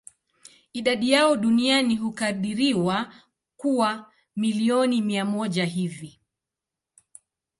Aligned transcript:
Idadi 0.73 1.11
yao 1.11 1.35
duniani 1.37 1.95
hukadiriwa 1.95 3.13
kuwa 3.57 4.11
milioni 4.35 5.01
mia 5.01 5.25
moja 5.25 5.65
hivi. 5.65 6.19